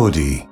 [0.00, 0.48] POD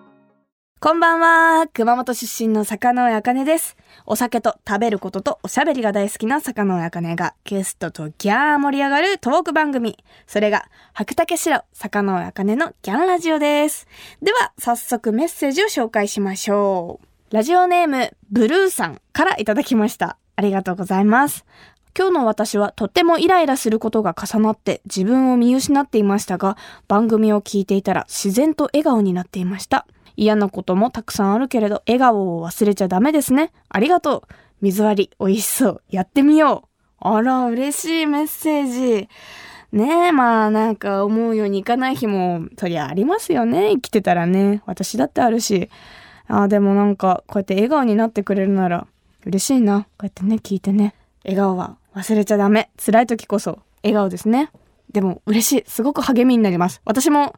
[0.78, 1.67] こんばんは。
[1.73, 3.78] 熊本出身の坂上茜です。
[4.04, 9.97] お酒と食べることとおしゃべりが大好きな坂上茜がゲストとギャー盛り上がるトーク番組。
[10.26, 13.87] それが、白竹城坂上茜のギャンラジオです。
[14.21, 17.34] では、早速メッセージを紹介しましょう。
[17.34, 20.18] ラジオネーム、ブルーさんからいただきました。
[20.36, 21.46] ありがとうございます。
[21.98, 26.56] 今日の私はとってもイライラすることが重なって自分を見失っていましたが、
[26.86, 29.84] 番組を聞いていたら自然と笑顔になっていました。
[30.16, 33.50] 嫌なこともたくさんあるけれど、笑顔を忘れちゃダメですね。
[33.68, 34.32] ありがとう。
[34.60, 35.82] 水割り、美味しそう。
[35.90, 36.68] やってみよう。
[37.00, 39.09] あら、嬉しいメッセージ。
[39.73, 43.73] ねえ、まあなんか思うようにいかない日も、そりゃありますよね。
[43.73, 44.62] 生きてたらね。
[44.66, 45.68] 私だってあるし。
[46.28, 48.87] ああ、でもなんか、こうやって笑顔になってくれるなら、
[49.26, 49.80] 嬉しいな。
[49.80, 50.95] こうやってね、聞いてね。
[51.24, 52.70] 笑顔は忘れちゃダメ。
[52.84, 54.51] 辛い時こそ、笑顔ですね。
[54.92, 55.65] でも嬉しい。
[55.66, 56.80] すごく励みになります。
[56.84, 57.34] 私も、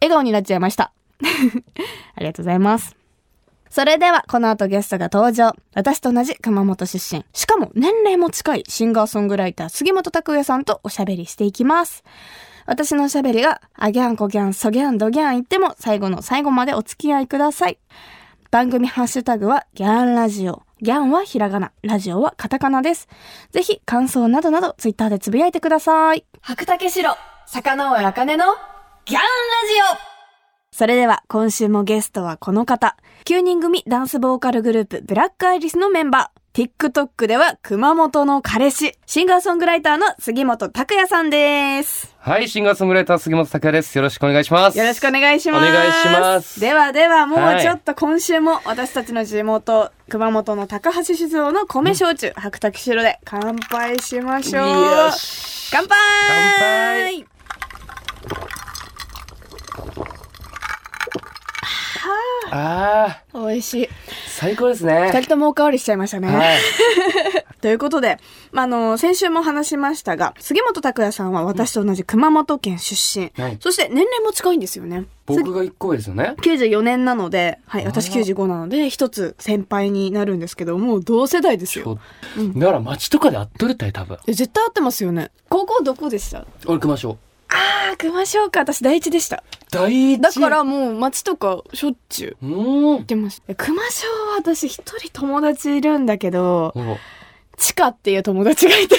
[0.00, 0.92] 笑顔になっちゃいました。
[2.14, 2.96] ありがとうございます。
[3.70, 5.54] それでは、この後ゲストが登場。
[5.74, 7.24] 私と同じ熊本出身。
[7.32, 12.04] しかも、年齢も近いシンガーソングライター、杉本拓也さんとおしゃべりしていきます。
[12.66, 17.78] 私のおしゃべりが、あギャンコギャン、ソギャン、ドギャン言っても、最後の最後までお付き合いください。
[18.50, 20.62] 番組ハッシュタグは、ギャンラジオ。
[20.82, 23.08] ギャンはひらがな、ラジオはカタカナです。
[23.52, 26.26] ぜひ、感想などなど、ツイッターでつぶやいてください。
[26.40, 27.14] 白竹城、
[27.46, 28.44] 坂上茜の、
[29.04, 29.24] ギャンラ
[29.94, 30.12] ジオ
[30.72, 32.96] それでは今週もゲストはこの方。
[33.26, 36.41] 9人組ダンスボーカルグループブラックアイリスのメンバー。
[36.54, 38.92] TikTok では熊本の彼氏。
[39.06, 42.14] シンガーソングライターの杉本拓也さんです。
[42.18, 43.96] はい、シンガーソングライター杉本拓也です。
[43.96, 44.76] よろしくお願いします。
[44.76, 45.66] よろしくお願いします。
[45.66, 54.68] お願いしますではではもはいうちょっと今週も私たちの地元、熊本の高橋酒造の米焼酎、白滝白で乾杯しましょう。
[54.68, 55.96] よし乾杯
[56.28, 57.24] 乾
[60.04, 60.11] 杯
[62.50, 63.88] ああ、美味しい。
[64.26, 65.10] 最高ですね。
[65.12, 66.28] 二人ともおかわりしちゃいましたね。
[66.28, 66.58] はい。
[67.62, 68.18] ということで、
[68.50, 73.32] まあ、あの、先週も話しましたが、杉本拓也さんは私と同じ熊本県出身。
[73.40, 75.04] はいそして年齢も近いんですよね。
[75.26, 76.34] 僕が一個上ですよね。
[76.42, 81.98] 94年なので、はい、私あら95なので、一つ先輩になるんですけど、もう同世代ですちょよ。
[82.56, 84.18] だから街とかで会っとるったい、多分。
[84.26, 85.30] え絶対合ってますよね。
[85.48, 86.44] 高校どこでした？
[86.66, 87.02] 俺行き
[87.54, 88.60] あー、熊翔か。
[88.60, 89.44] 私第一でした。
[89.70, 90.20] 第一。
[90.20, 93.04] だから、もう街とかしょっちゅう行っ。
[93.04, 93.44] てました。
[93.48, 96.96] え熊翔は私一人友達いるんだけど、お
[97.56, 98.96] チカっていう友達がいて、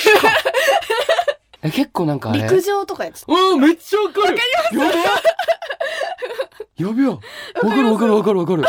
[1.64, 2.32] え、結構なんか。
[2.32, 3.34] 陸上とかやってた。
[3.34, 4.24] うん、めっちゃわかる。
[4.24, 4.34] わか
[4.72, 6.84] ります？
[6.84, 7.10] やべや。
[7.10, 8.64] わかるわかるわかるわかる。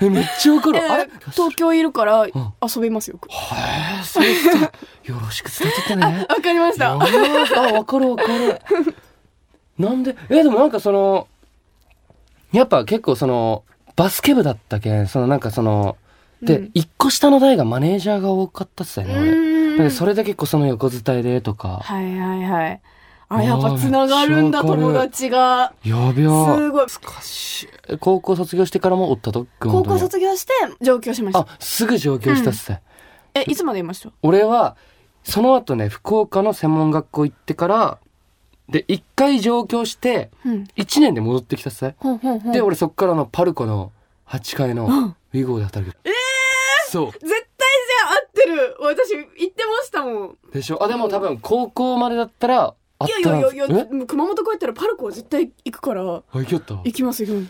[0.00, 0.78] え、めっちゃわかる。
[0.78, 1.04] あれ？
[1.04, 3.18] え東京いるからん遊びますよ。
[3.28, 4.72] へえ、そうですか。
[5.04, 6.26] よろしく伝えてね。
[6.28, 6.92] わかりました。
[6.92, 8.60] あわかるわかる。
[9.78, 11.28] なんで、え、でもなんかその、
[12.52, 13.64] やっぱ結構その、
[13.96, 15.96] バスケ部だったけん、そのなんかその、
[16.42, 19.90] で、うん一個下の代がマネージャーが多かったっすよね、う俺。
[19.90, 22.80] それで結構その横伝いでとか、はいはいはい。
[23.30, 25.74] あ、やっぱ繋がるんだ、友達が。
[25.84, 26.30] やべや。
[26.56, 26.86] すごい。
[28.00, 29.46] 高校卒業してからもおったと？
[29.60, 32.82] 高校卒業して上京しましたあ。、すぐ上京したっすね。
[33.34, 34.10] え、いつまでいました？
[34.22, 34.76] 俺は、
[35.24, 37.98] その後ね、福岡の専門学校行ってから、
[38.70, 40.68] で、一回上京して、うん。
[40.76, 41.96] 一年で戻ってきたっすね。
[41.98, 42.52] ほん。
[42.52, 43.92] で、俺そっからのパルコの
[44.28, 45.96] 8階のうんウィゴーで働く。
[46.04, 46.12] えー、
[46.90, 47.12] そう。
[47.12, 48.76] 絶対じゃあ合ってる。
[48.80, 50.36] 私言ってましたもん。
[50.52, 50.82] でしょ？
[50.82, 52.74] あ、でも多分高校までだったら、
[53.06, 56.74] いやいやいやいや、熊本帰ったらパルコは絶対行くから、あ、行きよった？
[56.74, 57.46] 行きます行。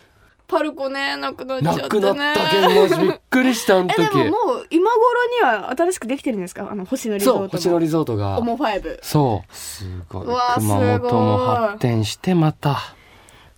[0.46, 1.82] パルコね、なくなっちゃってね。
[1.82, 4.16] なくなったけん、マジびっくりした、あ のえ、で時。
[4.16, 5.00] ももう今頃
[5.36, 6.68] には新しくできてるんですか？
[6.70, 7.48] あの、星野リゾートそう、も。
[7.48, 8.42] 星野リゾートがオ。
[8.42, 8.98] モファイブ。
[9.02, 9.54] そう。
[9.54, 10.26] すごい。
[10.56, 12.78] 熊本も発展して、また。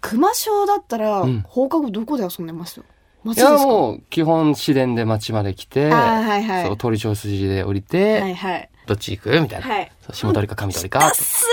[0.00, 2.80] 熊賞だったら、うん放課後どこで遊んでます？
[2.80, 8.69] いや、もう、基本、市電で町まで来て、はいはいそう、鳥長筋で降りて、はいはい。
[8.86, 9.40] どっち行く？
[9.40, 9.66] みたいな。
[9.66, 9.92] はい。
[10.02, 11.14] そう下鳥か上鳥ひたか。
[11.14, 11.46] す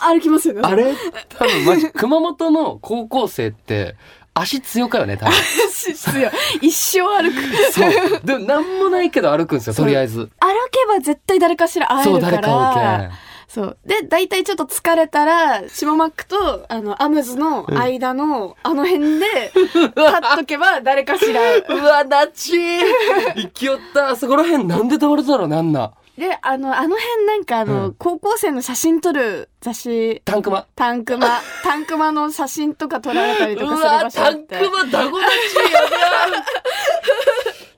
[0.00, 0.60] ら歩きますよね。
[0.62, 0.94] あれ？
[1.38, 3.96] 多分、マジ、 熊本の高校生って、
[4.34, 5.32] 足強かよね、多分。
[5.34, 5.38] で
[5.94, 6.30] すよ。
[6.60, 7.72] 一生歩く。
[7.72, 8.20] そう。
[8.24, 10.18] でも、なんもないけど歩くんですよ、とりあえず。
[10.18, 10.28] 歩
[10.70, 12.36] けば絶対誰かしら会えそう、るから。
[12.40, 13.10] 誰かおけん。
[13.46, 13.78] そう。
[13.86, 19.92] で、大体ちょっと疲れたら、下マックと、あの、アムズの間の、あの辺で、立っ
[20.38, 21.40] とけば誰かしら。
[21.68, 22.80] うわ、なちー
[23.36, 24.10] 生きよった。
[24.10, 25.72] あそこら辺なんで倒れただろうね、あん？
[25.72, 25.92] な。
[26.18, 30.66] で、あの、あの辺なんかあの、うん高校生の写真撮る雑誌、タンクマ？
[30.76, 34.56] タンクマ、タンクマの写真とか撮られたりとかする場所あって。
[34.56, 35.32] タンクマ、ダゴダチ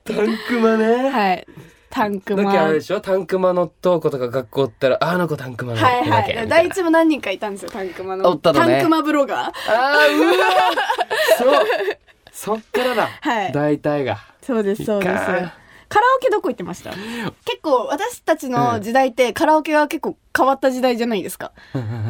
[0.07, 1.09] やべタンクマね。
[1.09, 1.47] はい。
[1.89, 2.43] タンクマ。
[2.43, 3.01] だけあれはいでしょ？
[3.01, 5.79] タンクマのトーコとか学校おったら、ああの子タンクマの。
[5.79, 6.07] はい。
[6.09, 8.29] だけみた第いな一も何人かいたんですよ、タンクマの。
[8.29, 9.39] おったのねタンクマブロガー。
[9.47, 10.35] ああ、うわ
[11.39, 11.65] そう。
[12.31, 13.09] そっからだ。
[13.21, 14.19] はい大体が。
[14.43, 15.23] そうですそうです
[15.89, 16.91] カラオケどこ行ってました？
[16.91, 21.51] 結構私たちの時代ってカラオケは結構変わった時代じゃないですか。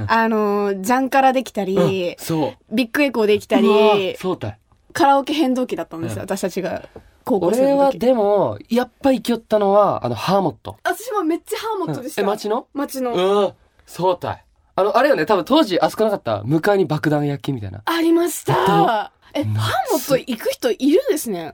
[0.07, 2.75] あの、ジャンカラできたり、うんそう。
[2.75, 3.68] ビッグエコーできたり。
[4.94, 6.89] カラオケ変動期だったんですよ、うん私たちが
[7.24, 7.91] 高校生俺は。
[7.91, 10.77] でも、やっぱり行きよったのは、あの、ハーモット。
[10.83, 12.21] 私もめっちゃハーモットでした。
[12.21, 12.68] え、街の？
[12.74, 13.13] 街の。
[13.13, 13.53] うん。
[13.85, 14.44] そうだい。
[14.75, 16.41] あの、あれよね、多分当時あそこなかった？
[16.44, 17.81] 向かいに爆弾焼きみたいな。
[17.85, 19.12] ありましあた。
[19.33, 21.53] え、なハーモット行く人いるんですね。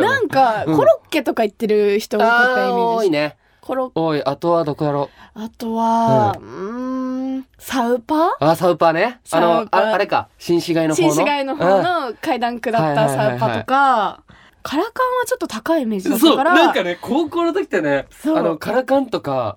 [0.00, 2.96] なんか、うんコロッケとか行ってる人多かったイメあーージ。
[2.98, 3.36] 多いね。
[3.60, 9.20] コロおい、あとはどこやろあとは、うーん、サウパあ、サウパーね。
[9.24, 11.12] あサのああれか、新市街の方の？
[11.14, 14.22] 新市街の方うんの階段下ったサウパとか、
[14.64, 19.56] カラカンはちょっと高いイメージだから、なんかね、高校の時ってね、あの、カラカンとか、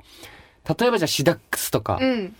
[0.79, 2.35] 例えばじゃあシダックスとか、うん、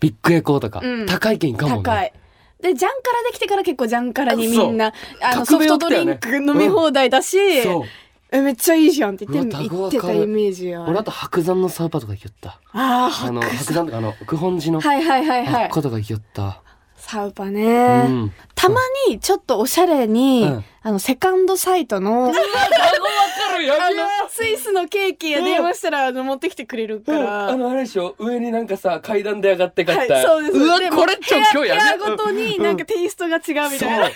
[0.00, 1.82] ビッグエコーとか、うん高い券かもね。
[1.82, 2.12] 高い。
[2.60, 4.92] で、ジャンカラできてから結構ジャンカラにみんな、
[5.22, 7.38] あの、ソフトドリンク飲み放題だし。
[8.32, 10.90] え、めっちゃいいじゃんって言って言ってたイメージある。
[10.90, 12.60] 俺あと白山のサウパとか行きよった。
[12.72, 16.62] ああ、あの、白白山とかあの、九本寺の、はいはいはいはいとか行きよった。
[16.96, 18.02] サウパうね。
[18.08, 18.32] ん。
[18.56, 22.34] たまにちょっとおしゃれに、うんあの、セカンドサイト の、あの、
[24.30, 27.48] スイスのケーキや電話したら、あの、持ってきてくれるから。
[27.48, 28.14] あの、あれでしょ？
[28.20, 30.14] 上になんかさ、階段で上がって帰った。
[30.14, 30.56] はい、そうです。
[30.56, 31.80] うわこれちょ、今日や部屋ね。
[31.98, 33.42] 部屋ごとになんかテイストが違う
[33.72, 34.06] みたいな。
[34.06, 34.12] そ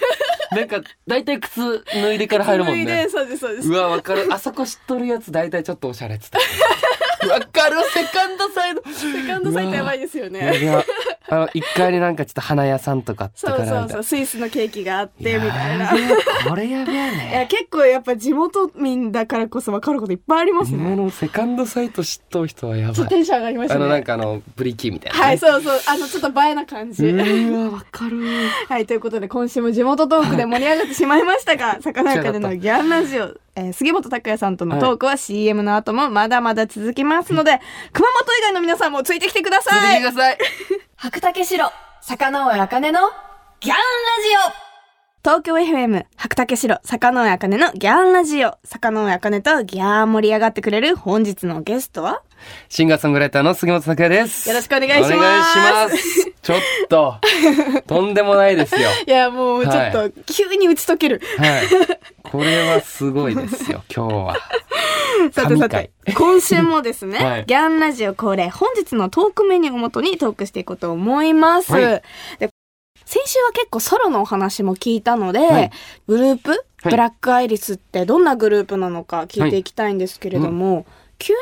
[0.52, 0.54] う。
[0.54, 3.08] なんか、大体靴脱いでから入るもん脱いでね。
[3.08, 3.72] そうです、そうですう。
[3.72, 4.28] わ、わかる。
[4.30, 6.38] あそこ知っとるやつ大体ちょっとおしゃれっつって。
[7.28, 7.76] わかる。
[7.92, 8.82] セカンドサイド。
[8.92, 10.64] セカンドサイトやばいですよいね。
[10.64, 10.84] や、
[11.28, 15.92] あの、一階になんかちょっと花屋さんとかあってそうからそうそう、スイスのケーキがあって、みたいな。
[16.60, 17.48] れやべえいや、ね。
[17.50, 20.96] 結構やっぱ地元民だからこそ分かることいっぱいあります今ね。
[20.96, 22.94] のセカンドサイト知っとる人はやばい。
[22.94, 23.80] ちょっとテンション上がりましたね。
[23.80, 25.24] あの、なんかあの、ブリキーみたいなね。
[25.24, 25.80] はい、そうそう。
[25.88, 27.04] あの、ちょっと映えな感じ。
[27.06, 28.20] うわ、わかる。
[28.68, 33.24] はい、ということで今週も地元トークで盛り上がってしまいましたが、 魚屋でのギャンラジオ、
[33.56, 37.60] えー杉本拓也さんとのトークは CM の後もまだまだ続きますので、
[37.92, 40.38] 熊本以外の皆さんもついてきてください続けてください。
[40.96, 41.70] 白竹城、
[42.00, 43.00] 魚尾茜の
[43.60, 44.69] ギャンラジオ
[45.22, 48.56] 東京 FM、白竹城、坂上茜のギャンラジオ。
[48.64, 52.22] 坂上茜とギャー盛り上がってくれる本日のゲストは？
[52.70, 54.48] シンガーソングライターの杉本拓也です。
[54.48, 56.32] よろしくお願いしますお願いします。
[56.40, 56.58] ちょっ
[56.88, 57.16] と、
[57.86, 58.88] とんでもないですよ。
[59.06, 61.20] いや、もうちょっと急に打ち解ける。
[61.36, 61.66] はい。
[62.22, 64.36] これはすごいですよ、今日は。
[65.32, 71.72] さてさて、今週もですね、 はいギャンラジオ恒例、本日のトークメニューをもとにトークしていこうと思います。
[71.72, 72.02] はい
[72.38, 72.48] で
[73.10, 75.70] 先週は結構ソロのお話も聞いたので、はい。
[76.06, 76.60] グループ、はい。
[76.90, 80.86] ブラックアイリスってどんなグループなのか聞いていきたいんですけれども、
[81.18, 81.34] 9人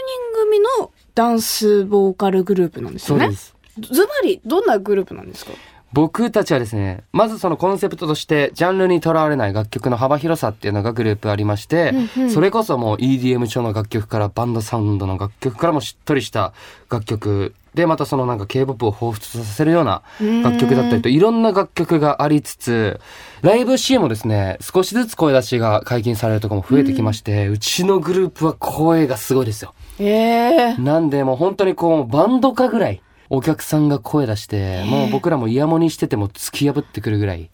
[0.44, 3.28] 組のダンスボーカルグループなんですよね。
[3.32, 5.52] ズバリ、どんなグループなんですか？
[5.92, 12.30] 僕たちはですね、まずそのコンセプトとして、ジャンルにとらわれない楽曲の幅広さっていうのがグループありまして、うんうん。
[12.30, 16.54] それこそもう EDM 調の楽曲からバンドサウンドの楽曲からもしっとりした
[16.90, 20.02] 楽曲で、またそのなんか K-POP を彷彿とさせるような
[20.42, 23.00] 楽曲だったりといろんな楽曲がありつつ、
[23.42, 29.74] ライブシーンもですね、少しずつ声出しが解禁されるところも増えてきまして、うちのグループは声がすごいですよ。
[30.00, 37.50] ええなんでもう本当にこうバンドかぐらいお客さんが声出して、もう僕らもイヤモニしてても突き破ってくるぐらい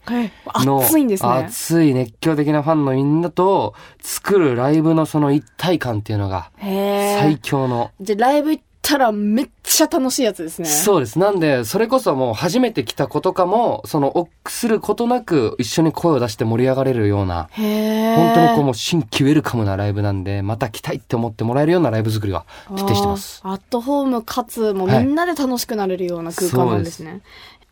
[0.63, 1.29] の熱いんですね。
[1.29, 7.37] 熱い熱狂的なファンのみんなと作るライブのその一体感っていうのがへ最え。
[7.41, 7.91] 強の。
[7.99, 10.67] じゃあライブ行ったらめっちゃ楽しいやつですね。
[10.67, 11.17] そうです。
[11.17, 17.49] なんで、それこそもう初めて来た子とかも、その、臆することなく一緒に声を出して盛り上がれるような。
[17.55, 23.41] 本当にこうもう新規ウェルカムなライブなんで、また来たいって思ってもらえるようなライブ作りは徹底してます。
[23.43, 27.21] アットホームかつもうみんなで楽しくなれるような空間なんですね。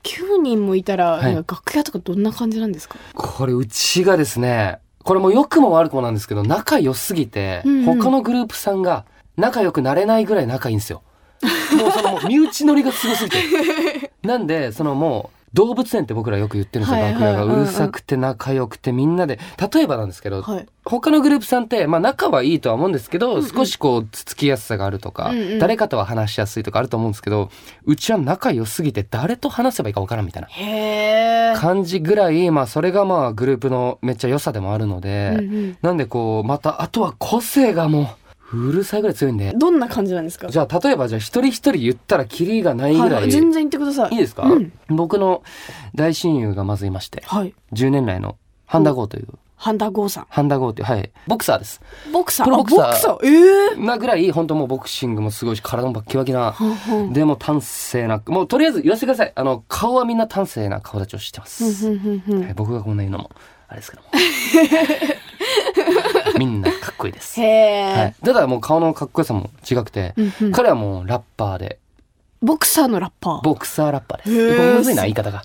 [0.03, 2.95] 9人もいたら、はい楽屋とかどんな感じなんですか？
[3.13, 9.05] これうちがですね、これも良くも悪くもなんですけど、仲良すぎて、うんうん他のグループさんが
[9.37, 11.01] 仲良くなれないぐらい仲いいんですよ。
[11.77, 14.11] もうそのもう身内乗りがすごすぎて。
[14.23, 17.43] なんで、そのもう、動物園って僕らよく言ってるんですよ、楽屋が。
[17.43, 19.39] うるさくて仲良くてみんなで。
[19.73, 20.65] 例えばなんですけど、はい。
[20.83, 27.49] 他のグループさんって、まあ仲はいいとは思うんですけど、うんうん少しこう、つつきやすさがあるとか、うんうん誰かとは話しやすいとかあると思うんですけど、
[27.85, 31.59] うちは仲良すぎて誰と話せばいいかわからんみたいな。
[31.59, 38.07] 感じぐらい、まあそれがまあグループのめっちゃ良さでもあるので、うんなんでこう、またあとは個性がもう、
[38.57, 40.47] うるさいぐらい強いんでうん、どんな感じなんですか？
[40.49, 44.11] じゃあ例えばじゃあ一人一人言ったらキリがないぐらい、はい、全然言ってください。
[44.13, 45.43] いいですか、うん僕の
[45.95, 47.53] 大親友がまずいまして、はい。
[47.73, 50.25] 10年来のハンダゴーというハンダゴーさん。
[50.29, 51.09] ハンダゴーっていう、はい。
[51.25, 51.81] ボクサーです。
[52.11, 52.45] ボクサー？
[52.45, 53.17] プロボクサーあボクサー？
[53.25, 56.53] ええなぐらい、本当もうボクシングもすごいし、体もバッキバキな、
[57.13, 59.31] でも端正な、もうとりあえず言わせてください。
[59.33, 61.87] あの、顔はみんな端正な顔立ちをしてます。
[61.87, 61.93] は
[62.49, 63.31] い、僕がこんな言うのも、
[63.69, 64.09] あれですけども。
[66.37, 67.39] みんなかっこいいです。
[67.41, 68.15] へえ、はい。
[68.23, 71.79] ただもう顔のかっこよさも違くて、うんうん彼はもうラッパーで、
[72.41, 73.41] ボクサーのラッパー。
[73.41, 74.57] ボクサーラッパーです。
[74.57, 75.43] これむずいな、言い方が。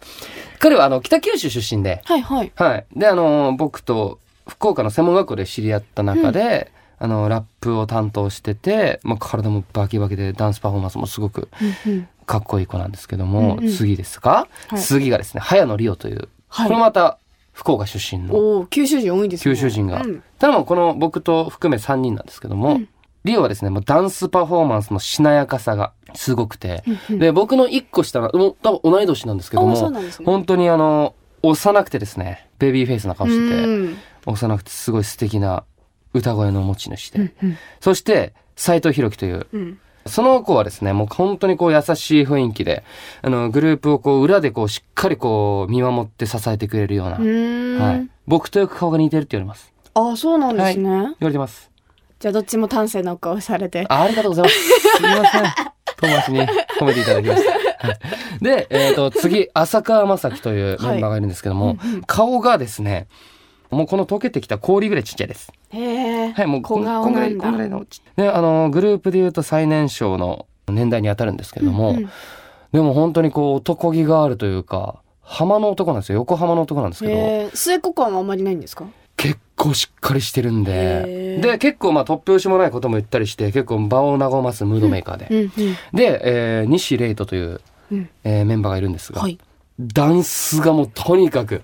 [0.59, 2.52] 彼はあの、北九州出身で、はいはい。
[2.57, 2.87] はい。
[2.97, 4.18] で、あの、僕と
[4.49, 11.49] 福岡の専門学校で知り合った中で、あの、ラップを担当してて、まあ、体もバキバキで、ダンスパフォーマンスもすごく
[11.87, 17.18] うんうんかっこいい子なんですけども、うんうん次ですか、はい次がですね、早野リオという、はいこれまた
[17.59, 18.67] 福岡出身の。
[18.67, 19.53] 九州人多いですね。
[19.53, 20.23] 九州人が、うん。
[20.38, 22.88] ただもうこの僕と含め3人なんですけども、うん。
[23.25, 27.19] リオはですね、もうダンスパフォーマンスのしなやかさがすごくて、うんうん。
[27.19, 30.00] で、僕の1個下の、多分同い年なんですけども、ね。
[30.25, 33.97] 本当にあの、幼くてですね、ベビーフェイスな顔してて、うん。
[34.27, 35.65] 幼くてすごい素敵な
[36.15, 37.57] 歌声の持ち主で、うんうん。
[37.81, 42.85] そして、斎藤弘樹という、うんその子はですね、もう本当にこう優しい雰囲気で、
[43.23, 48.09] あの、グループをこう裏でこうしっかりこう見守って支えてくれるような、うはい。
[48.27, 49.73] 僕とよく顔が似てるって言われます。
[49.95, 50.91] あそうなんですね。
[50.91, 51.71] 言われてます。
[52.19, 53.87] じゃあどっちも端正なお顔されて。
[53.88, 54.57] あありがとうございます。
[54.97, 55.43] すみません。
[56.00, 56.41] 友達に
[56.79, 57.50] 褒めていただきました。
[57.50, 57.59] はい
[58.41, 63.09] で、えっ、と、次、浅川正樹というメンバーがいるんですけども、顔がですね、
[63.71, 65.53] もうこの溶けてきた氷ぐらいちっちゃいです。
[65.71, 66.33] へえ。
[66.33, 67.37] はい、もうこ小んぐらい。
[67.37, 68.03] こんぐらいのち。
[68.17, 72.11] で、あの、グループで言うと最年少の年代に当たるんですけども、うんうん
[72.71, 76.17] でも本当にこう、男気があるというか、浜の男なんですよ。
[76.17, 77.57] 横浜の男なんですけど。
[77.57, 78.85] 末っ子感はあんまりないんですか？
[79.17, 85.29] 結構しっかりしてるんで、で、結構まあ突拍子もないことも言ったりして、結構場を和ますムードメーカーで。
[85.31, 85.51] うんうん。
[85.95, 89.39] で、えー西レイトという、うんえーメンバーがいるんですが、はい。
[89.81, 91.63] ダンスがもうとにかく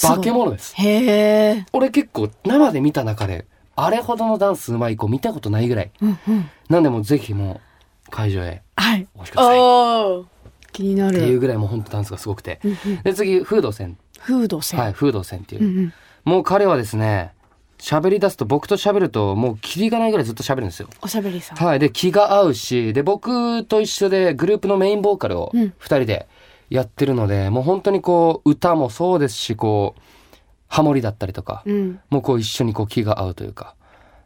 [0.00, 0.74] 化け物です。
[0.76, 1.66] へえ。
[1.72, 3.46] 俺結構生で見た中で、
[3.76, 5.90] あれほどのダンスうまい子見たことないぐらい。
[6.00, 6.50] うんうん。
[6.68, 7.60] なんでもうぜひも
[8.06, 9.06] う会場へはい。
[9.14, 9.58] お越しください。
[10.72, 11.38] 気になていうる。
[11.40, 12.60] ぐらいもう本当ダンスがすごくて。
[12.64, 13.96] うんうんで、次、フードセン。
[14.18, 14.80] フードせん。
[14.80, 15.62] はい、フードセンっていう。
[15.62, 15.92] うんうん。
[16.24, 17.32] もう彼はですね、
[17.78, 20.88] 喋り出すと僕と喋るともうキリがないぐらいずっと喋るんですよ。
[21.02, 21.58] おしゃべりさん。
[21.58, 21.78] はい。
[21.78, 26.26] で、気が合うし、で、僕と一緒でグループのメインボーカルをうん二人で
[26.70, 30.00] やってるので、もう本当にこう、歌もそうですし、こう、
[30.68, 32.00] ハモリだったりとか、うん。
[32.10, 33.74] もうこう一緒にこう気が合うというか。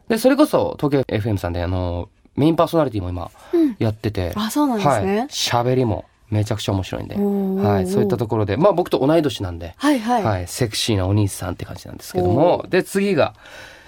[0.07, 5.05] で、それこそ東京 FM さんであの、メインパーソナリティも今うんやってて、あ、そうなんですはい。
[5.05, 5.27] ね。
[5.29, 7.87] 喋りもめちゃくちゃ面白いんで、はい。
[7.87, 10.23] そういったところで、まあ僕と同い年なんで、はいはい。
[10.23, 13.35] はい、セクシーなお兄さんって感じなんですけども、で、次が、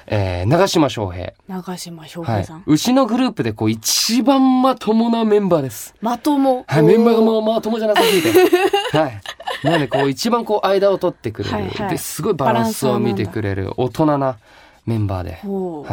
[0.08, 1.34] えー、長島翔平。
[1.48, 2.64] 長島翔はい平さん。。
[2.66, 5.96] うちのグループでこう一番まともなメンバーです。
[6.02, 6.66] まとも。
[6.68, 7.24] はい、メンバーがう。
[7.24, 8.30] もうまともじゃなさすぎて。
[8.98, 9.22] はい。
[9.64, 11.56] なのでこう一番こう間を取ってくれる。
[11.56, 14.38] はいはいで、すごいバランスを見てくれる大人な
[14.86, 15.40] メンバーで。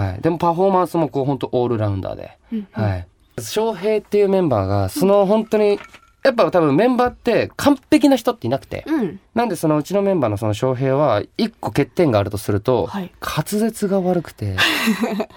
[0.01, 0.23] はい。
[0.23, 2.39] でもパフォーマンスもこう本当オールラウンダーで。
[2.53, 3.07] うんはい。
[3.41, 5.79] 翔平っていうメンバーが、その本当に、
[6.29, 8.85] やっぱ多分メンバーって完璧な人っていなくて。
[8.87, 9.21] うん。
[9.35, 14.63] なんでそのうちのメンバーのその翔平は一個欠点があるとすると、はい滑舌が悪くて、は
[15.25, 15.29] い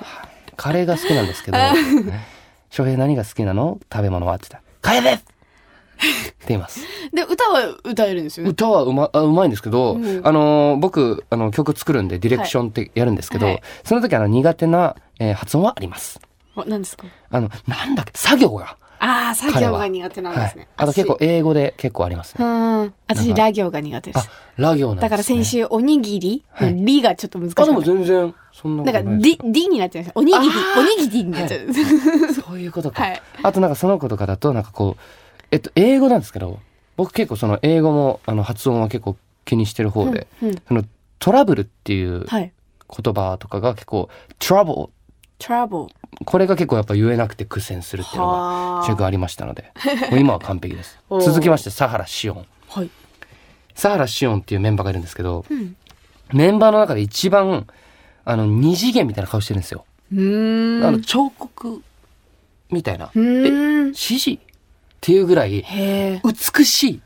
[0.55, 1.57] カレーが好きなんですけど、
[2.69, 3.79] 翔平何が好きなの？
[3.91, 5.23] 食べ物はって言ったら、カレーです
[6.29, 6.79] って言います。
[7.13, 8.51] で、歌は歌えるんですよね？
[8.51, 16.19] 歌はうまあうまいんですけど、うんあのー僕あの曲作るんでディレクションってやるんですけど、はいはいその時あの苦手な、えー発音はあります。
[16.55, 17.05] あ、何ですか？
[17.29, 18.75] あの、なんだっけ、作業が。
[19.03, 20.67] ああ、作業が苦手なんはいですね。。
[20.77, 22.39] あと結構英語で結構あります私。
[22.39, 22.85] うね。
[22.85, 22.93] ん。
[23.07, 25.01] 私、なんかラ行が苦手であす。、ラ行なんね。
[25.01, 27.81] だから先週、おにぎりはいのりがちょっと難しあ、でも。
[27.81, 30.13] 全然、そんなこなんか、とないですり、りになっちゃうんですよ。
[30.15, 32.33] おにぎり、おにぎりになっちゃう。
[32.33, 33.01] そういうことか。
[33.01, 35.01] はいあとなんかその子とかだと、なんかこう、
[35.49, 36.59] えっと、英語なんですけど、
[36.95, 40.83] 僕結構その英語も、あの、発音は結構気にしてる方で、うんうんその、
[41.17, 42.51] トラブルっていうはい。
[43.03, 44.89] 言葉とかが結構、trouble、trouble。
[46.25, 49.71] これが結構やっぱ言えなくて苦戦するっていうのはあが、結構ありましたので、
[50.11, 52.45] もう今は完璧です 続きまして、サハラ・シオン。
[52.69, 52.89] はい。
[53.75, 55.75] サハラ・シオンっていうメンバーがいるんですけど、うん。
[56.33, 57.67] メンバーの中で一番、
[58.23, 59.85] あの、二次元みたいな顔してるんですよ。
[60.11, 60.85] うーん。
[60.85, 61.81] あの、彫刻
[62.69, 63.09] みたいな。
[63.15, 64.39] 指示っ
[65.01, 65.65] ていうぐらい。
[66.23, 67.01] 美しい、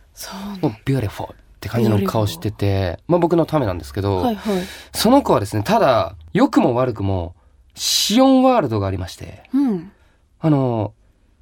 [0.85, 4.63] beautiful って感じの顔してて、まあ僕のためなんですけど、はいはい。
[4.93, 7.33] その子はですね、ただ、良くも悪くも、
[7.75, 9.91] シオンワールドがありまして、うん。
[10.39, 10.93] あの、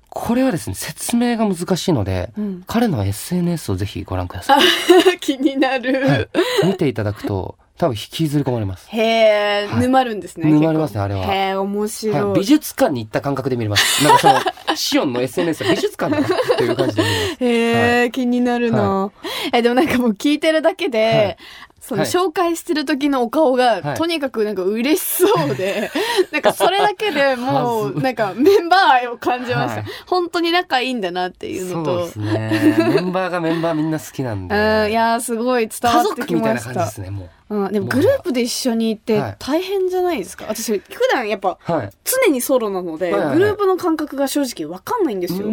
[0.10, 2.64] これはですね、説明が難しいので、うん。
[2.68, 4.64] 彼の SNS をぜひご覧ください。
[5.20, 6.08] 気になる。
[6.08, 6.30] はい
[6.66, 8.88] 見ていただくと、多分引きずり込まれます。
[8.90, 10.50] へえ、はい沼るんですね。
[10.52, 12.22] 沼りますねあれはへえ、面白い。
[12.22, 14.04] はい、美術館に行った感覚で見れます。
[14.04, 14.40] なんかその、
[14.78, 17.44] シオンの SNS は美術館だなっていう感じで見れます。
[17.44, 19.12] へえ、気になるな、
[19.52, 21.38] え、でもなんかもう聞いてるだけで、はい
[21.84, 25.92] そのはい紹介してる時のお顔が、はいとにかくなんか嬉しそうで、
[26.32, 29.76] なんかそれだけでもう、なんかメンバー愛を感じました。
[29.76, 32.78] はい本当に仲いいんだなっていうのとそうで、すね。
[32.96, 34.56] メンバーがメンバーみんな好きなんで。
[34.56, 37.02] うん、いやーすごい伝わ家ってきましたな感じです。
[37.02, 41.72] ね、もうん、でもグループで一緒にいてはい大変じゃないですか、私普段やっぱう。
[41.72, 41.90] はい。
[42.06, 45.48] 常にソロなので、はいはいはいグループの感覚が正直わかんないんですよ。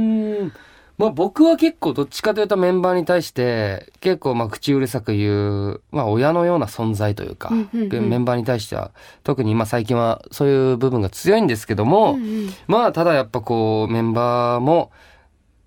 [1.00, 8.90] まあ僕は結構どっちかというとメンバーに対して結構まあ口うるさく言う、まあ親のような存在というか、メンバーに対しては
[9.24, 14.92] 特にまあ最近はそういう部分が強いんですけども、うんまあただやっぱこうメンバーも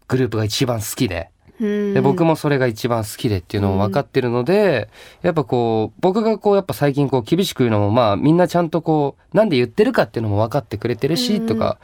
[0.07, 1.93] グループが一番好きで、うん。
[1.93, 4.89] で僕もそれが一番好きでっていうのを分かってるので、
[5.21, 11.47] やっぱこう僕がこうやっぱ最近こう厳しく言うのもまあみんなちゃんとこうなんで言ってるかっていうのも分かってくれてるし、うん。
[11.47, 11.79] とか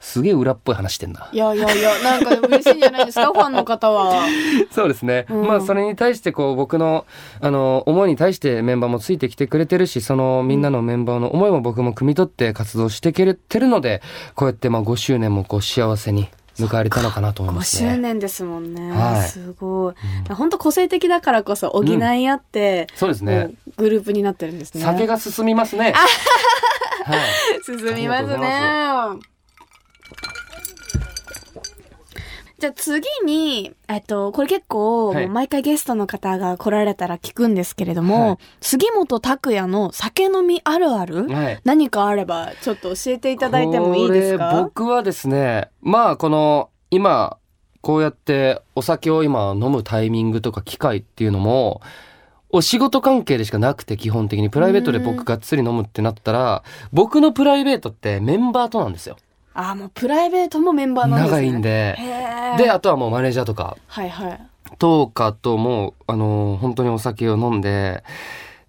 [0.00, 1.28] すげえ裏っぽい話してんな。
[1.32, 4.22] いやいやいや、なんか嬉しいんじゃないですか、ファンの方は。
[4.70, 5.26] そうですね。
[5.28, 7.04] うんまあそれに対してこう僕の
[7.40, 14.02] あの思いに対してメンバーもついてきてくれてるし、そのみんなのメンバーの思いも僕も汲み取って活動してくれてるので、
[14.34, 16.28] こうやってまあ5周年もこう幸せに
[16.58, 17.90] 迎えられたのかなと思い5ますね。
[17.94, 18.90] 周年ですもんね。
[18.92, 19.94] はいすごい。
[20.32, 24.82] 本当個性的だからこそ補い合って、そうですねグループになってるんですね。
[24.82, 25.92] 酒が進みますね。
[27.04, 27.64] はい。
[27.64, 29.37] 進みますね。
[32.58, 41.60] じゃあ次に、えっと、これ結構、毎回ゲストの方が来られたら聞くんですけれども、はい杉本拓也の酒飲みあるある、はい。
[41.64, 47.38] 何かあれば、ちょっと教えていただいてもいいですこれか僕はですね、まあこの今
[47.80, 51.80] こうやってお酒を今飲むタイミングとか機会っていうのも、
[52.50, 59.16] お仕事関係でしかなくて基本的にプライベートで僕がっつり飲むってなったら、僕のプライベートってメンバーとなんですよ。
[59.60, 61.46] あ、もうプライベートもメンバーなんですね。
[61.48, 61.98] 長いんで。
[62.58, 64.40] で、あとはもうマネージャーとか、はいはい。
[64.78, 68.04] とかともう、あのー本当にお酒を飲んで、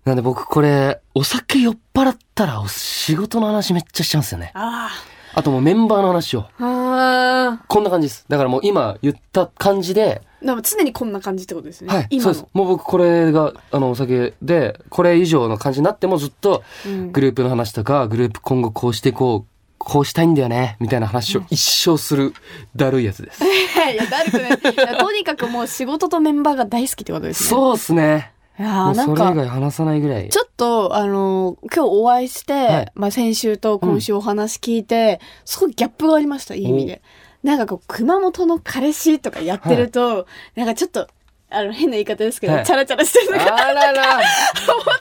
[0.05, 4.51] なんで僕これ、お酒酔っ払ったらお仕事の話めっちゃしちゃうんですよね。
[4.55, 4.89] あ
[5.35, 6.45] あともうメンバーの話を。
[6.59, 7.59] あ。
[7.61, 8.25] あこんな感じです。
[8.27, 10.45] だからもう今言った感じで、あ。
[10.45, 11.93] でも常にこんな感じってことですね。
[11.93, 12.19] はい。
[12.19, 12.45] そうです。
[12.53, 22.33] もう僕これが、あの、お酒で、これ以上の感じになってもずっと、うんグループの話とか、グループ今後こうしていこう、こうしたいんだよね、みたいな話を一生する、
[22.75, 23.43] だるいやつです。
[23.43, 24.97] いや、だるくない。
[24.97, 27.49] とにかくもう仕事とメンバーが大好きってことですね。
[27.49, 28.33] そうっすね。
[28.59, 30.27] いやなんか、外話さないぐらい。
[30.27, 37.01] ちょっと、あのー今日お会いして、はいまあ先週と今週お話聞いて、すごいギャップがありました、いい意味で。
[37.41, 41.07] なんかこう、熊本の彼氏とかやってると、なんかちょっと、
[41.49, 44.21] あの、変な言い方ですけど、はいチャラチャラしてるのかあらら。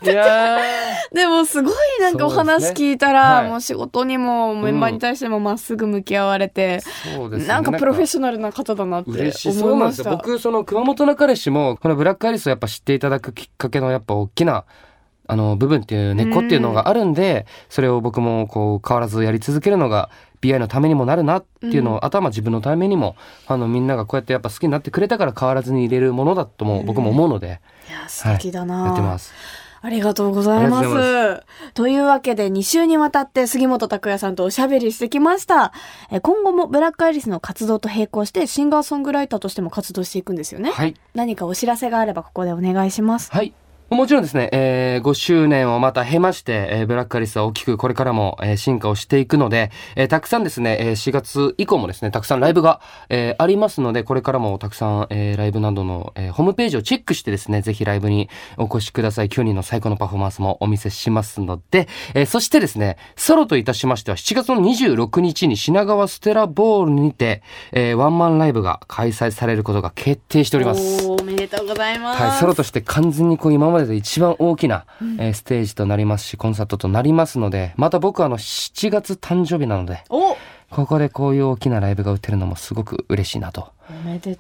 [0.03, 0.59] いや
[1.13, 6.81] でもすごいなんかお話聞いたら、はいもう仕事にもメンバーに対してもまっすぐ向き合われて、
[7.19, 7.49] うですね。
[7.49, 9.53] なんかプロフェッシショナルな方だなって思いまし。
[9.53, 10.11] そうなんですよ。
[10.11, 14.65] 僕、その熊本の彼氏も、このブラックアリスをやっぱ知っていただくきっかけのやっぱ大きな、
[15.29, 29.33] あの、部分っていう根っこっていうのがあるんで、それを僕もこう変わらずやり続けるのが、BI のためにもなるなっていうのを、あとはまあ自分のためにも、ファンのみんながこうやってやっぱ好きになってくれたから変わらずに入れるものだとも僕も思うので、いや、素敵だな、やってます。
[29.81, 31.43] ありがとうございます。
[31.75, 35.73] というわけで2週にわたって杉本拓也さんとおしゃべりしてきました。
[36.11, 40.71] え今後もブラックアイリスの活動と並行してシンガーソングライターとしても活動していくんですよね。
[40.71, 40.95] はい。
[41.15, 43.31] 何かお知らせがあればここでお願いします。
[43.31, 43.53] はい。
[43.91, 59.29] もちろんですね、えー5周年をまた経まして、えーブラックアリスは大きくこれからも、えー進化をしていくので、えーたくさんですね、えー4月以降もですね、たくさんライブが、えーありますので、これからもたくさん、えーライブなどの、えーホームページをチェックしてですね、ぜひライブにお越しください。
[59.29, 71.07] 9人の最高のパフォーマンスもお見せしますので、えーそしてですね、ソロといたしましては、7月の26日に品川ステラボールにて、えーワンマンライブが開催されることが決定しております。
[71.07, 72.23] おめでとうございます。
[72.23, 74.87] はい、ソロとして完全にこう今までで一番大きな、
[75.19, 80.37] えーステージとなりますし、コンサートとなりますので、また僕はあの7月誕生日なので、お！
[80.71, 83.73] ここでこういう大きなライブが打てるのもすごく嬉しいなと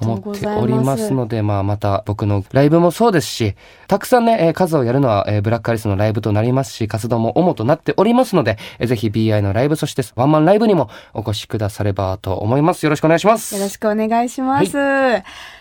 [0.00, 0.46] 思って。
[0.46, 3.54] おりますので、まあまた僕のライブもそうですし、
[3.86, 12.84] たくさんね、えー数をやるのは、えーブラックアリスのライブとなりますし、活動も主となっておりますので、えーぜひ BI のライブ、そしてワンマンライブにもお越しくださればと思います。
[12.84, 13.54] よろしくお願いします。
[13.54, 14.72] よろしくお願いします。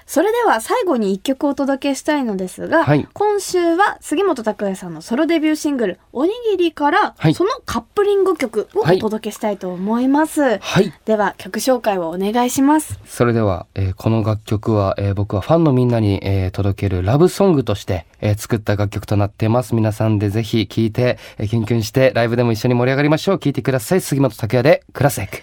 [0.07, 10.59] それでは最後に一曲お届けしたいのですが、はい今週は杉本拓也さんのソロデビューシングル「おにぎり」から、はいそのカップリング曲をおはい届けしたいと思います。
[10.59, 10.93] はい。
[11.05, 12.97] では曲紹介をお願いします。
[13.05, 19.75] それでは、えーこの楽曲は、えー僕はファンのみんなに、えー届けるラブソングとして、えー作った楽曲となっています。
[19.75, 23.39] 皆さんでぜひ聴いて、えーキュンキュンして、ライブでも一緒に盛り上がりましょう。
[23.39, 24.01] 聴いてください。
[24.01, 25.37] 杉本拓也で、クラセック。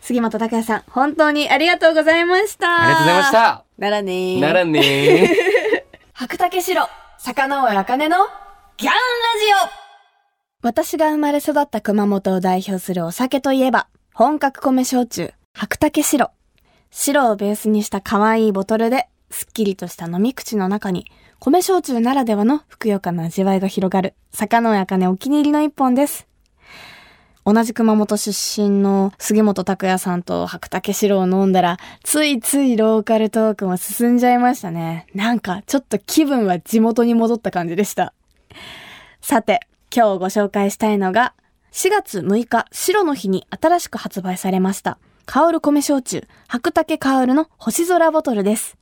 [0.00, 2.82] 杉本拓也さん、本当にありがとうございました。
[2.82, 3.32] ありがとうございまし。
[3.32, 3.64] た。
[3.78, 4.40] ならねー。
[4.40, 5.28] ならねー。
[6.14, 6.82] 白竹城、
[7.18, 8.16] 坂上茜の
[8.76, 9.68] ギャンラジ
[10.64, 16.30] オ私が生まれ育った熊本を代表するお酒といえば、本格米焼酎、白竹白。
[16.94, 21.06] 白をベースにした可愛いボトルで、すっきりとした飲み口の中に、
[21.38, 26.28] 米焼酎ならではのふくよかな味わいが広がる、坂上茜お気に入りの一本です。
[27.46, 35.06] 同じ熊本出身の杉本拓也さんと白竹白を飲んだら、ついついローカルトークも進んじゃいましたね。
[35.14, 38.12] なんか、ちょっと気分は地元に戻った感じでした。
[39.22, 41.32] さて、今日ご紹介したいのが、
[41.72, 48.76] 4月6日、白の日に新しく発売されました、香る米焼酎、白竹香るの星空ボトルです。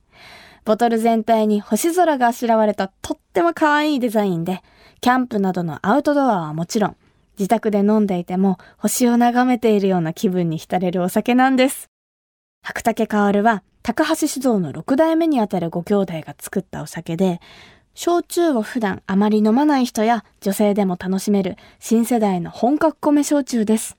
[0.65, 4.63] ボトル全体に星空があしらわれたとっても可愛いデザインで、
[5.01, 6.97] キャンプなどのアウトドアはもちろん、
[7.37, 11.89] 自宅で飲んでいても星を眺めているような気分に浸れるお酒なんです。
[12.63, 17.39] 白竹薫は高橋酒造の6代目にあたるご兄弟が作ったお酒で、
[17.93, 23.97] 焼酎を普段あまり飲まない人や女性でも楽しめる新世代の本格米焼酎です。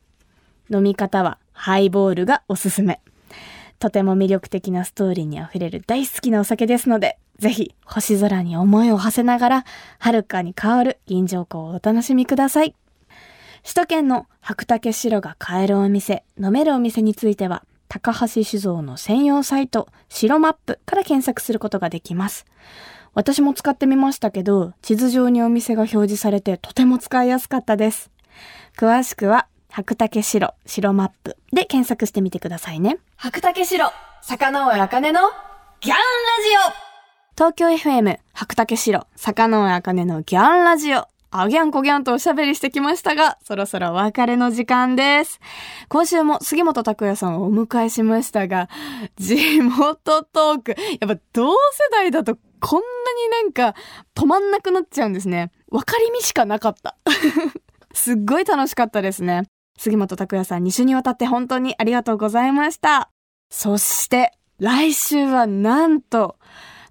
[0.71, 3.01] 飲み方はハイボールがおすすめ。
[3.79, 9.65] とても魅力的なストーリーに溢れる大好きなお酒ですので、ぜひ星空に思いを馳せながら、
[9.99, 12.77] 遥かに香る銀条湖をお楽しみください。
[13.63, 22.47] 首都圏の白竹白が買えるお店、飲めるお店については、高橋酒造の専用サイト、白マップから検索することができます。
[23.15, 28.11] 私も使ってみましたけど、地図上にお店が表示されてとても使いやすかったです。
[28.77, 32.99] 詳しくは、白竹白、白マップで検索してみてくださいね。
[33.17, 35.21] 白竹白、坂上茜の
[35.81, 35.99] ギャンラジ
[36.69, 36.93] オ
[37.51, 41.09] 東京 FM、白竹城、坂上茜のギャンラジオ。
[41.31, 45.41] あギャンコギャンとおしゃべりしてきましたが、そろそろお別れの時間です。
[45.89, 48.69] 今週も杉本拓也さんをお迎えしましたが、
[49.17, 50.77] 地元トーク。
[51.01, 51.57] やっぱ同世
[51.91, 53.75] 代だとこんなになんか
[54.15, 55.51] 止まんなくなっちゃうんですね。
[55.71, 56.97] 分かりみしかなかった。
[57.95, 59.45] すっごい楽しかったですね。
[59.83, 63.11] 杉本拓也さん2週にわたって本当にありがとうございました。
[63.51, 66.37] そして、来週はなんと、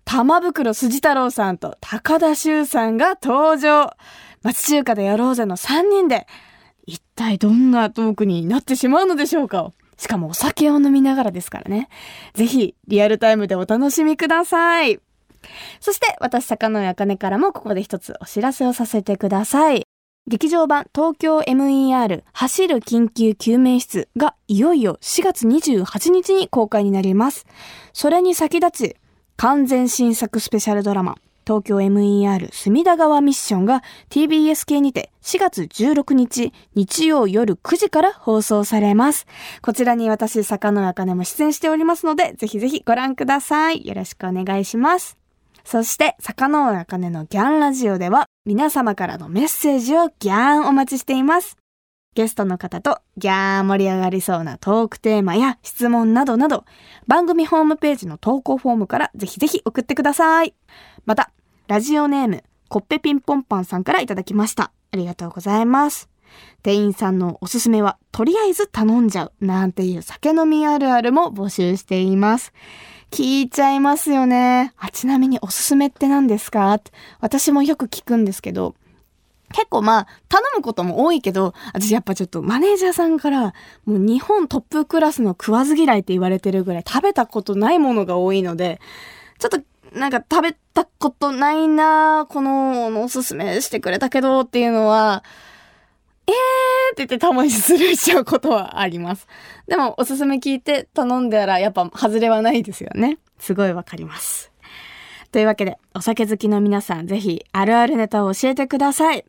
[0.04, 3.96] 玉袋筋太郎さんと高田修さんが登場。
[4.44, 6.28] 町中華でやろうぜの3人で、
[6.86, 11.88] 一体どんなトークになってしまうのでしょうかしかもお酒を飲みながらですからね。
[12.34, 15.00] ぜひ、リアルタイムでお楽しみください。
[15.80, 19.84] そして、私、坂野茜からもここで一つお知らせをさせてください。
[20.28, 27.46] 劇場版東京 MER 走る緊急救命室がいよいよ4月28日に公開になります。
[27.92, 28.96] それに先立ち、
[29.36, 39.26] 完全新作スペシャルドラマ東京 MER 隅田川ミッションが TBS 系にて4月16日日曜夜9時から放送されます。
[39.62, 43.86] こちらに私、坂野茜も出演しておりますので、ぜひぜひご覧ください。
[43.86, 45.18] よろしくお願いします。
[45.64, 51.58] そして、坂野茜のギャンラジオでは、皆様からのメッセージをギャーンお待ちしています。
[52.16, 56.66] ゲストの方とギャーン盛り上がりそうなトークテーマや質問などなど、
[57.06, 60.56] 番組ホームページの投稿フォームからぜひぜひ送ってください。
[61.06, 61.32] また、
[61.68, 64.72] ラジオネーム、コッペピンポンパンさんからいただきました。
[64.92, 66.10] ありがとうございます。
[66.64, 72.54] 店員さんのおすすめは、とりあえず頼んじゃう、なんていう酒飲みあるあるも募集しています。
[73.12, 74.74] 聞いちゃいますよね。
[74.78, 76.80] あ、ちなみにおすすめって何ですか？
[77.20, 78.74] 私もよく聞くんですけど、
[79.52, 88.80] 結構まあ、頼むことも多いけど、私やっぱちょっとマネージャーさんから、もう日本トップクラスの食わず嫌いって言われてるぐらい食べたことないものが多いので、
[89.40, 89.60] ちょっと
[89.94, 95.26] なんか食べたことないなこのおすすめしてくれたけどっていうのは、
[96.28, 99.28] えーって言ってたまにスルーしちゃうことはあります。
[99.68, 103.18] でもおすすめ聞いて頼んだらやっぱ外れはないですよね。
[103.40, 104.52] すごいわかります。
[105.32, 109.26] というわけで、お酒好きの皆さんぜひあるあるネタを教えてください。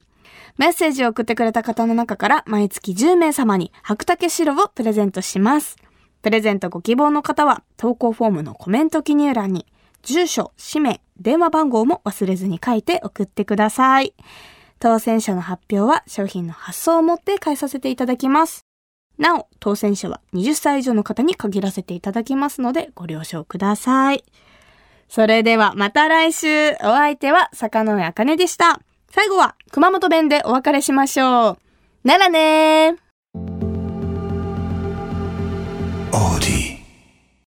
[0.58, 5.76] メッセージを送ってくれた方の中から毎月10名様に白竹白をプレゼントします。
[6.20, 9.66] プレゼントご希望の方は投稿フォームのコメント記入欄に
[10.02, 14.14] 住所、氏名、電話番号も忘れずに書いて送ってください。
[14.82, 18.66] 当選者の発表は商品の発送をもって返させていただきます。
[19.16, 24.24] なお、当選者は20歳以上の方に限らせていただきますのでご了承ください。
[25.08, 28.80] それではまた来週、お相手は坂上茜でした。
[29.08, 31.58] 最後は熊本弁でお別れしましょう。
[32.02, 33.11] ならねー。